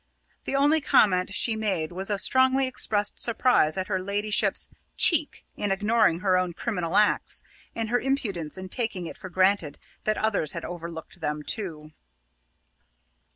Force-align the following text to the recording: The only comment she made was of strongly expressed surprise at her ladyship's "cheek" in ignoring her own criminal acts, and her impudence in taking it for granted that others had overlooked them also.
The 0.45 0.55
only 0.55 0.81
comment 0.81 1.31
she 1.35 1.55
made 1.55 1.91
was 1.91 2.09
of 2.09 2.21
strongly 2.21 2.65
expressed 2.65 3.19
surprise 3.19 3.77
at 3.77 3.85
her 3.85 4.01
ladyship's 4.01 4.71
"cheek" 4.97 5.45
in 5.55 5.71
ignoring 5.71 6.21
her 6.21 6.39
own 6.39 6.53
criminal 6.53 6.97
acts, 6.97 7.43
and 7.75 7.89
her 7.91 7.99
impudence 7.99 8.57
in 8.57 8.69
taking 8.69 9.05
it 9.05 9.15
for 9.15 9.29
granted 9.29 9.77
that 10.05 10.17
others 10.17 10.53
had 10.53 10.65
overlooked 10.65 11.21
them 11.21 11.43
also. 11.47 11.91